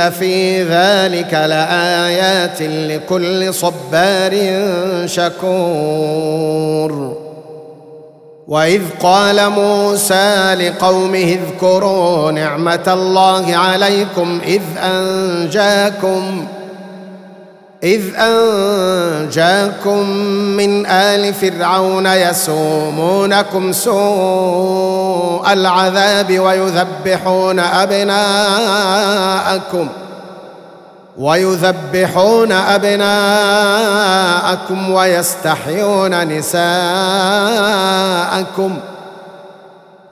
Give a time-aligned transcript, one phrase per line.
[0.00, 4.32] إن في ذلك لآيات لكل صبار
[5.06, 6.54] شكور.
[8.48, 16.46] وإذ قال موسى لقومه اذكروا نعمة الله عليكم إذ أنجاكم
[17.84, 20.08] إذ أنجاكم
[20.56, 28.78] من آل فرعون يسومونكم سوء العذاب ويذبحون أبناءكم
[31.18, 33.10] ويذبحون أبناءكم
[34.90, 36.68] ويستحيون نساءكم
[38.90, 38.93] ۖ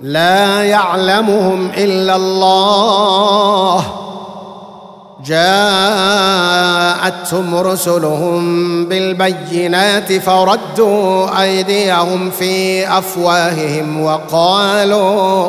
[0.00, 3.84] لا يعلمهم إلا الله.
[7.00, 15.48] جاءتهم رسلهم بالبينات فردوا أيديهم في أفواههم وقالوا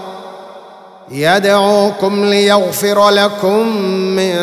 [1.11, 3.67] يدعوكم ليغفر لكم
[4.15, 4.35] من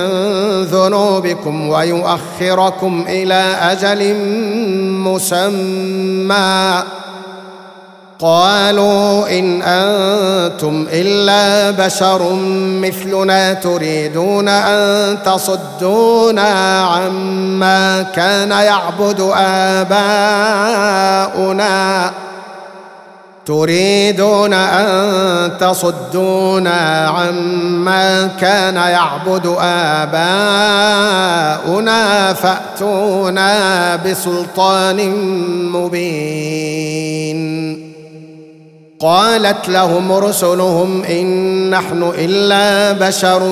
[0.62, 4.14] ذنوبكم ويؤخركم إلى أجل
[5.04, 6.82] مسمى.
[8.20, 12.32] قالوا إن أنتم إلا بشر
[12.82, 19.98] مثلنا تريدون أن تصدونا عما كان يعبد آباؤنا.
[23.48, 30.32] تريدون أن تصدونا عما كان يعبد آباؤنا
[32.32, 35.10] فأتونا بسلطان
[35.72, 37.38] مبين.
[39.00, 43.42] قالت لهم رسلهم إن نحن إلا بشر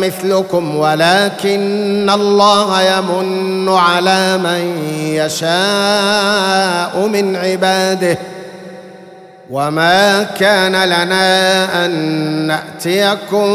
[0.00, 8.18] مثلكم ولكن الله يمن على من يشاء من عباده.
[9.50, 11.90] وما كان لنا ان
[12.46, 13.50] ناتيكم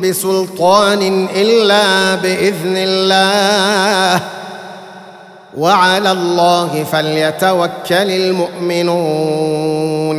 [0.00, 4.20] بسلطان الا باذن الله
[5.56, 8.10] وعلى الله فليتوكل
[8.70, 10.18] المؤمنون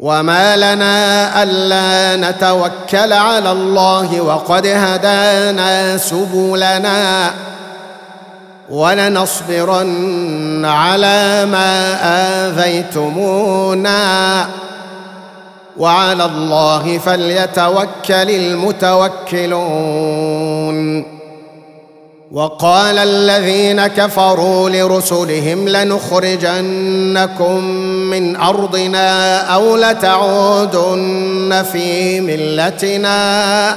[0.00, 7.30] وما لنا الا نتوكل على الله وقد هدانا سبلنا
[8.70, 11.96] ولنصبرن على ما
[12.48, 14.46] آذيتمونا.
[15.76, 19.54] وعلى الله فليتوكل المتوكلون.
[22.32, 27.64] وقال الذين كفروا لرسلهم لنخرجنكم
[28.10, 33.76] من أرضنا أو لتعودن في ملتنا.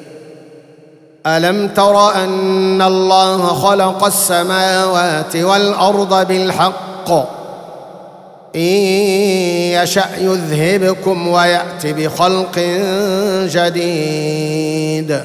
[1.27, 7.11] ألم تر أن الله خلق السماوات والأرض بالحق؟
[8.55, 8.71] إن
[9.81, 12.59] يشأ يذهبكم ويات بخلق
[13.45, 15.21] جديد.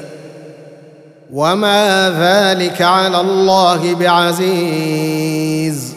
[1.33, 5.93] وما ذلك على الله بعزيز.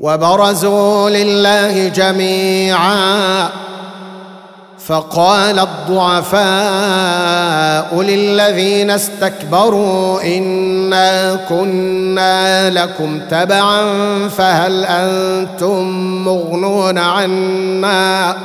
[0.00, 3.48] وبرزوا لله جميعا.
[4.88, 6.40] فقال الضعفاء
[8.02, 13.82] للذين استكبروا إنا كنا لكم تبعا
[14.28, 15.88] فهل أنتم
[16.24, 18.36] مغنون عنا؟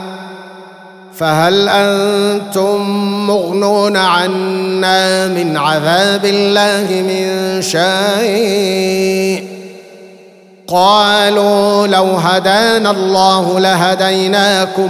[1.16, 2.82] فهل أنتم
[3.28, 9.48] مغنون عنا من عذاب الله من شيء؟
[10.68, 14.90] قالوا لو هدانا الله لهديناكم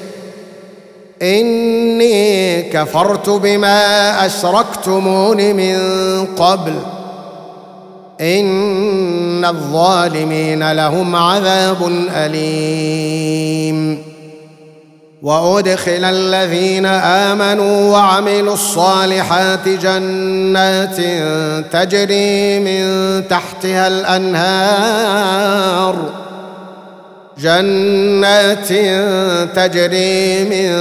[1.21, 5.77] إني كفرت بما أشركتمون من
[6.25, 6.73] قبل.
[8.21, 14.11] إن الظالمين لهم عذاب أليم.
[15.21, 20.95] وأدخل الذين آمنوا وعملوا الصالحات جنات
[21.71, 25.95] تجري من تحتها الأنهار.
[27.41, 28.67] جنات
[29.55, 30.71] تجري من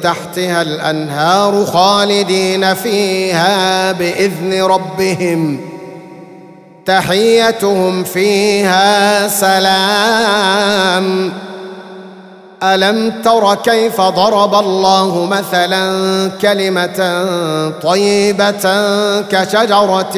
[0.00, 5.60] تحتها الأنهار خالدين فيها بإذن ربهم.
[6.86, 11.32] تحيتهم فيها سلام.
[12.62, 17.26] ألم تر كيف ضرب الله مثلا كلمة
[17.82, 18.84] طيبة
[19.20, 20.16] كشجرة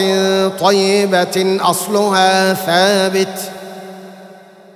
[0.61, 3.56] طيبة أصلها ثابت؟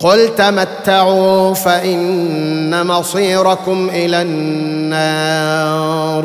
[0.00, 6.24] قل تمتعوا فإن مصيركم إلى النار.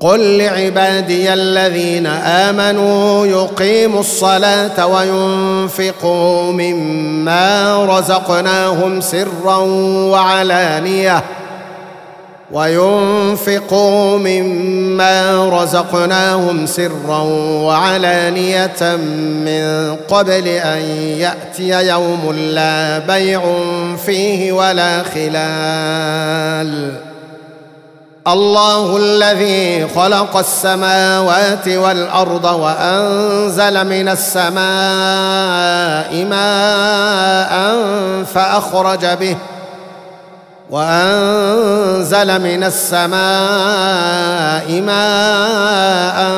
[0.00, 9.56] قل لعبادي الذين آمنوا يقيموا الصلاة وينفقوا مما رزقناهم سرا
[10.10, 11.22] وعلانية.
[12.52, 17.18] وينفقوا مما رزقناهم سرا
[17.64, 18.96] وعلانية
[19.46, 20.80] من قبل أن
[21.18, 23.42] يأتي يوم لا بيع
[24.06, 26.92] فيه ولا خلال.
[28.26, 34.60] الله الذي خلق السماوات والأرض وأنزل من السماء
[36.24, 37.84] ماء
[38.24, 39.36] فأخرج به
[40.70, 43.20] وأنزل من السماء
[44.80, 46.30] ماء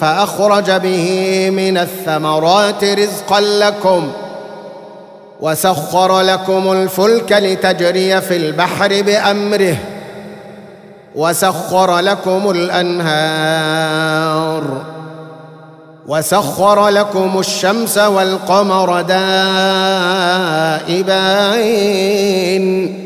[0.00, 4.12] فأخرج به من الثمرات رزقا لكم
[5.40, 9.76] وسخر لكم الفلك لتجري في البحر بأمره
[11.14, 13.84] وسخر لكم الأنهار
[16.06, 19.02] وسخر لكم الشمس والقمر
[20.86, 23.05] دائبين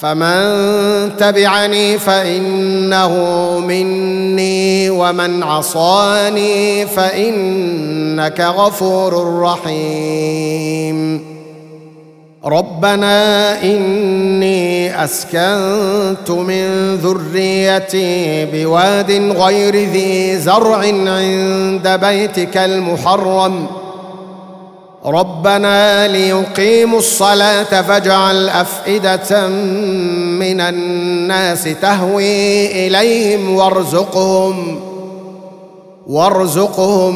[0.00, 3.14] فمن تبعني فإنه
[3.58, 11.20] مني ومن عصاني فإنك غفور رحيم.
[12.44, 23.66] ربنا إني أسكنت من ذريتي بواد غير ذي زرع عند بيتك المحرم.
[25.06, 34.80] ربنا ليقيموا الصلاة فاجعل أفئدة من الناس تهوي إليهم وارزقهم
[36.06, 37.14] وارزقهم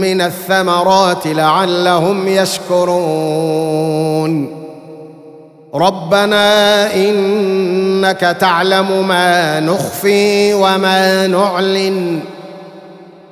[0.00, 3.80] من الثمرات لعلهم يشكرون.
[5.74, 12.20] ربنا إنك تعلم ما نخفي وما نعلن.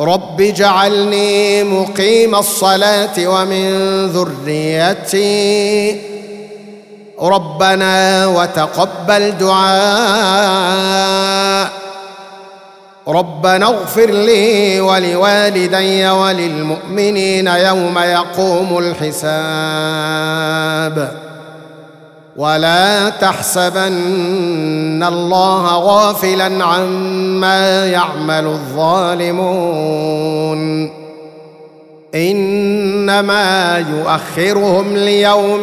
[0.00, 6.00] رب اجعلني مقيم الصلاة ومن ذريتي.
[7.20, 10.84] ربنا وتقبل دعاء.
[13.08, 19.24] ربنا اغفر لي ولوالدي وللمؤمنين يوم يقوم الحساب.
[22.36, 29.84] ولا تحسبن الله غافلا عما يعمل الظالمون.
[32.14, 35.62] إنما يؤخرهم ليوم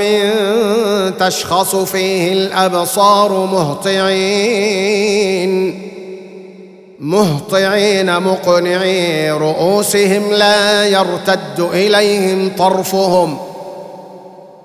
[1.19, 5.01] تشخص فيه الأبصار مهطعين.
[6.99, 13.37] مهطعين مقنعي رؤوسهم لا يرتد إليهم طرفهم.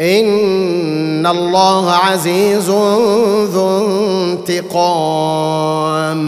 [0.00, 2.70] ان الله عزيز
[3.50, 3.78] ذو
[4.38, 6.22] انتقام.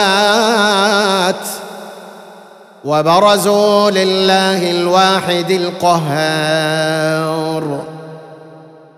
[2.84, 7.16] وبرزوا لله الواحد القهار.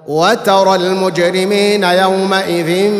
[0.08, 2.90] وترى المجرمين يومئذ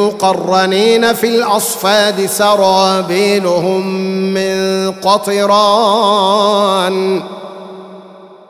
[0.00, 3.86] مقرنين في الأصفاد سرابيلهم
[4.34, 6.36] من قطران.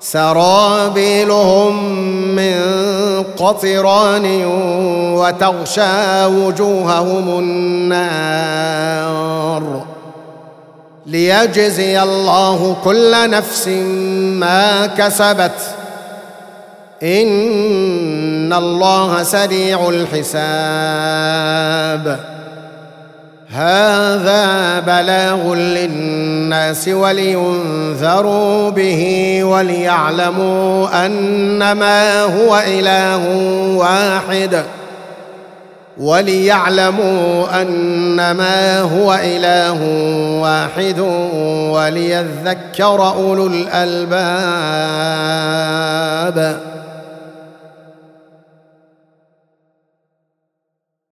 [0.01, 1.85] سرابيلهم
[2.35, 2.63] من
[3.39, 4.45] قطران
[5.17, 8.83] وتغشى وجوههم النار.
[11.07, 13.69] ليجزي الله كل نفس
[14.39, 15.76] ما كسبت.
[17.03, 20.77] ان الله سريع الحساب
[23.51, 33.27] هذا بلاغ للناس ولينذروا به وليعلموا انما هو اله
[33.77, 34.63] واحد
[35.99, 39.83] وليعلموا انما هو اله
[40.41, 41.01] واحد
[41.71, 44.27] وليذكر اولو الالباب